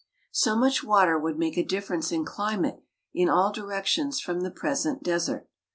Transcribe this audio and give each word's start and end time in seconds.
So 0.31 0.55
much 0.55 0.83
water 0.83 1.19
would 1.19 1.37
make 1.37 1.59
a 1.59 1.63
difference 1.63 2.11
in 2.11 2.25
climate 2.25 2.81
in 3.13 3.29
all 3.29 3.51
directions 3.51 4.19
from 4.19 4.41
the 4.41 4.49
present 4.49 5.03
desert. 5.03 5.47